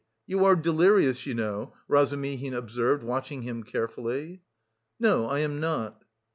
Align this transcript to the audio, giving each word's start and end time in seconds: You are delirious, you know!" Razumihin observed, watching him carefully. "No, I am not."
You 0.25 0.43
are 0.45 0.55
delirious, 0.55 1.27
you 1.27 1.35
know!" 1.35 1.75
Razumihin 1.87 2.55
observed, 2.55 3.03
watching 3.03 3.43
him 3.43 3.61
carefully. 3.63 4.41
"No, 4.99 5.27
I 5.27 5.41
am 5.41 5.59
not." 5.59 6.03